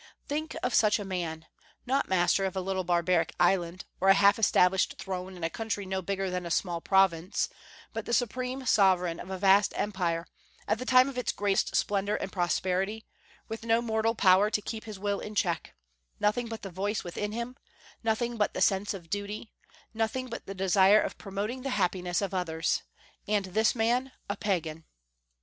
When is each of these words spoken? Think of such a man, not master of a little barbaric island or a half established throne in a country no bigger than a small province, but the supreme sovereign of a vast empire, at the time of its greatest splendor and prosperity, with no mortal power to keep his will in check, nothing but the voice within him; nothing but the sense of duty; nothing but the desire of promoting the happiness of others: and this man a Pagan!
Think 0.27 0.55
of 0.63 0.73
such 0.73 0.97
a 0.97 1.05
man, 1.05 1.45
not 1.85 2.09
master 2.09 2.43
of 2.45 2.55
a 2.55 2.59
little 2.59 2.83
barbaric 2.83 3.35
island 3.39 3.85
or 3.99 4.09
a 4.09 4.15
half 4.15 4.39
established 4.39 4.97
throne 4.97 5.37
in 5.37 5.43
a 5.43 5.47
country 5.51 5.85
no 5.85 6.01
bigger 6.01 6.31
than 6.31 6.43
a 6.43 6.49
small 6.49 6.81
province, 6.81 7.49
but 7.93 8.07
the 8.07 8.11
supreme 8.13 8.65
sovereign 8.65 9.19
of 9.19 9.29
a 9.29 9.37
vast 9.37 9.73
empire, 9.77 10.25
at 10.67 10.79
the 10.79 10.85
time 10.87 11.07
of 11.07 11.19
its 11.19 11.31
greatest 11.31 11.75
splendor 11.75 12.15
and 12.15 12.31
prosperity, 12.31 13.05
with 13.47 13.63
no 13.63 13.79
mortal 13.79 14.15
power 14.15 14.49
to 14.49 14.59
keep 14.59 14.85
his 14.85 14.97
will 14.97 15.19
in 15.19 15.35
check, 15.35 15.75
nothing 16.19 16.47
but 16.47 16.63
the 16.63 16.71
voice 16.71 17.03
within 17.03 17.31
him; 17.31 17.55
nothing 18.03 18.37
but 18.37 18.55
the 18.55 18.59
sense 18.61 18.95
of 18.95 19.07
duty; 19.11 19.51
nothing 19.93 20.29
but 20.29 20.47
the 20.47 20.55
desire 20.55 20.99
of 20.99 21.15
promoting 21.19 21.61
the 21.61 21.69
happiness 21.77 22.23
of 22.23 22.33
others: 22.33 22.81
and 23.27 23.45
this 23.45 23.75
man 23.75 24.11
a 24.27 24.35
Pagan! 24.35 24.83